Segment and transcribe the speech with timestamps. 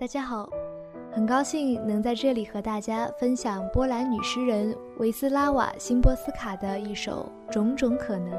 [0.00, 0.48] 大家好，
[1.12, 8.32] 很高兴能在这里和大家分享波兰女诗人维斯拉瓦·辛波斯卡的一首《种种可能》。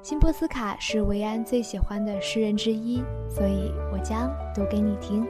[0.00, 5.26] 辛波斯卡是维安最喜欢的诗人之一，所以我将读给你听。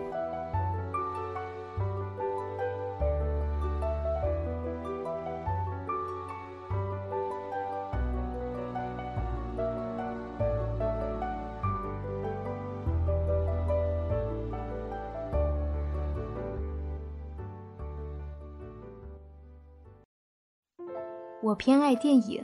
[21.44, 22.42] 我偏爱电影，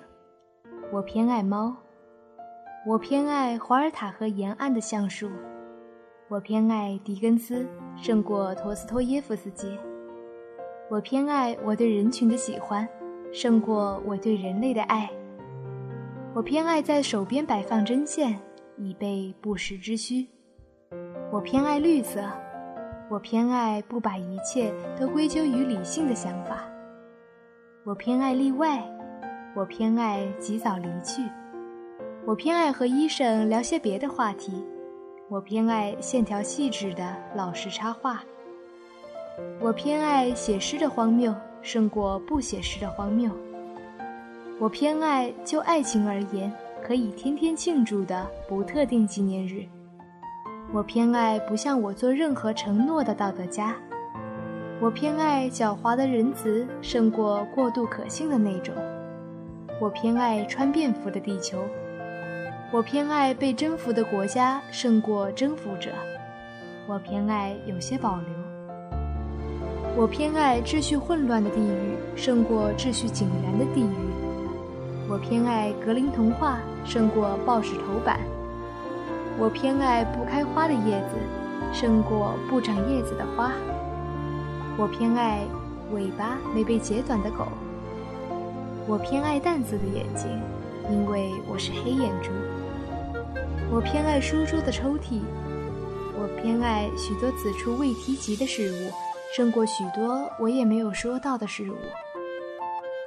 [0.93, 1.75] 我偏爱猫，
[2.87, 5.31] 我偏爱华尔塔河沿岸的橡树，
[6.29, 9.75] 我偏爱狄更斯胜过陀思妥耶夫斯基，
[10.91, 12.87] 我偏爱我对人群的喜欢
[13.33, 15.09] 胜过我对人类的爱，
[16.35, 18.39] 我偏爱在手边摆放针线
[18.77, 20.29] 以备不时之需，
[21.33, 22.21] 我偏爱绿色，
[23.09, 26.67] 我偏爱不把一切都归咎于理性的想法。
[27.83, 28.85] 我偏爱例外，
[29.55, 31.23] 我偏爱及早离去，
[32.27, 34.63] 我偏爱和医生聊些别的话题，
[35.31, 38.23] 我偏爱线条细致的老式插画，
[39.61, 43.31] 我偏爱写诗的荒谬胜过不写诗的荒谬，
[44.59, 49.65] 我偏爱就爱情而言可以天天庆祝的不特定纪念日，
[50.71, 53.75] 我偏爱不向我做任何承诺的道德家。
[54.81, 58.75] 我偏爱狡猾的仁慈胜过过度可信的那种。
[59.79, 61.63] 我偏爱穿便服的地球。
[62.73, 65.91] 我偏爱被征服的国家胜过征服者。
[66.87, 68.29] 我偏爱有些保留。
[69.95, 73.95] 我偏爱秩序混乱的地狱胜过秩序井然的地狱。
[75.11, 78.19] 我偏爱格林童话胜过报纸头版。
[79.39, 81.19] 我偏爱不开花的叶子
[81.71, 83.53] 胜过不长叶子的花。
[84.81, 85.41] 我偏爱
[85.93, 87.49] 尾巴没被截短的狗。
[88.89, 90.41] 我偏爱淡紫的眼睛，
[90.91, 92.31] 因为我是黑眼珠。
[93.71, 95.21] 我偏爱书桌的抽屉。
[96.19, 98.91] 我偏爱许多此处未提及的事物，
[99.37, 101.75] 胜过许多我也没有说到的事物。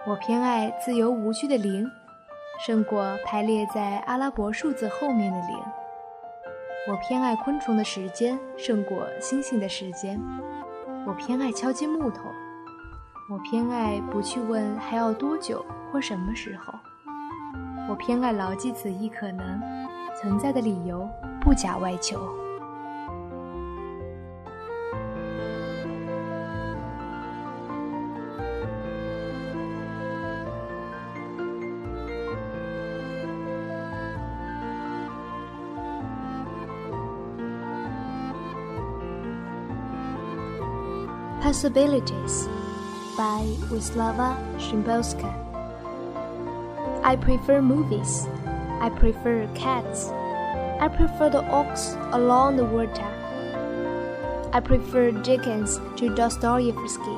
[0.06, 1.90] 我偏爱自由无拘的零，
[2.64, 5.58] 胜过排列在阿拉伯数字后面的零。
[6.88, 10.22] 我偏爱昆虫的时间，胜过星星的时间。
[11.06, 12.24] 我偏爱敲击木头，
[13.30, 16.74] 我偏爱不去问还要多久或什么时候。
[17.90, 19.62] 我偏爱牢记此一可能
[20.16, 21.10] 存在的理由，
[21.42, 22.43] 不假外求。
[41.44, 42.48] Possibilities
[43.18, 45.34] by Wisława Szymborska.
[47.04, 48.28] I prefer movies.
[48.80, 50.10] I prefer cats.
[50.80, 53.10] I prefer the oaks along the water.
[54.54, 57.18] I prefer Dickens to Dostoevsky.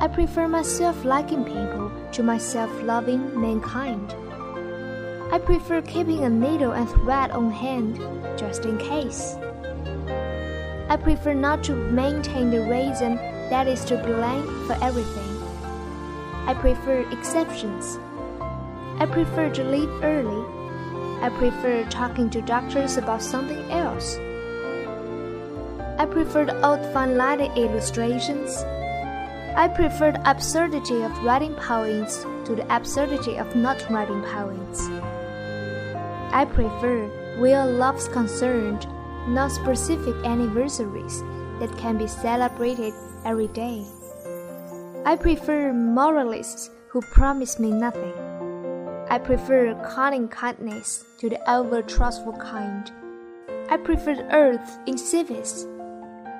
[0.00, 4.16] I prefer myself liking people to myself loving mankind.
[5.30, 8.00] I prefer keeping a needle and thread on hand
[8.36, 9.36] just in case.
[10.92, 13.16] I prefer not to maintain the reason
[13.48, 15.42] that is to blame for everything.
[16.46, 17.98] I prefer exceptions.
[19.00, 20.44] I prefer to leave early.
[21.22, 24.18] I prefer talking to doctors about something else.
[25.98, 28.54] I prefer the old fun lighted illustrations.
[29.56, 34.90] I prefer the absurdity of writing poems to the absurdity of not writing poems.
[36.34, 37.06] I prefer
[37.38, 38.86] where love's concerned
[39.28, 41.22] not specific anniversaries
[41.60, 42.92] that can be celebrated
[43.24, 43.84] every day.
[45.04, 48.12] I prefer moralists who promise me nothing.
[49.08, 52.90] I prefer cunning kindness to the over trustful kind.
[53.70, 55.66] I prefer earth in cities.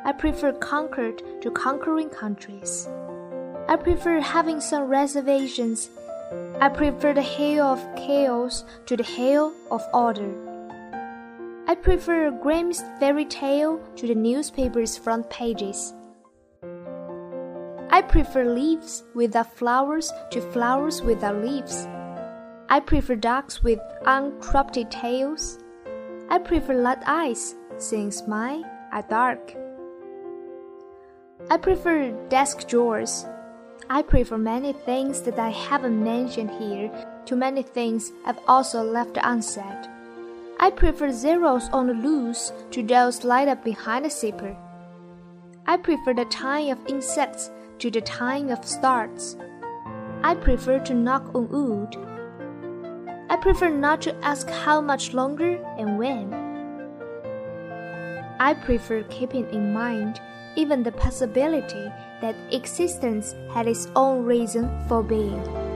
[0.04, 2.88] I prefer conquered to conquering countries.
[3.68, 5.90] I prefer having some reservations.
[6.60, 10.51] I prefer the hail of chaos to the hail of order.
[11.72, 15.94] I prefer Grimm's fairy tale to the newspaper's front pages.
[17.88, 21.88] I prefer leaves without flowers to flowers without leaves.
[22.68, 25.58] I prefer ducks with uncropped tails.
[26.28, 29.56] I prefer light eyes, since mine are dark.
[31.48, 33.24] I prefer desk drawers.
[33.88, 36.90] I prefer many things that I haven't mentioned here
[37.24, 39.88] to many things I've also left unsaid.
[40.62, 44.56] I prefer zeros on the loose to those light up behind the zipper.
[45.66, 47.50] I prefer the time of insects
[47.80, 49.36] to the time of stars.
[50.22, 51.96] I prefer to knock on wood.
[53.28, 56.32] I prefer not to ask how much longer and when.
[58.38, 60.20] I prefer keeping in mind
[60.54, 65.71] even the possibility that existence had its own reason for being.